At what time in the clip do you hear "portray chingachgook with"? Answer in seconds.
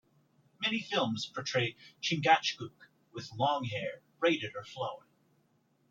1.27-3.31